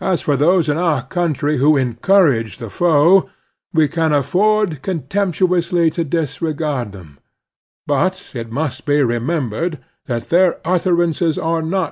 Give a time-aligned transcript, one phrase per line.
[0.00, 3.30] As for those in oiu: own country who encourage the foe,
[3.72, 7.20] we can afford contemptuously to disregard them;
[7.86, 11.90] but it must be remembered that their utterances are not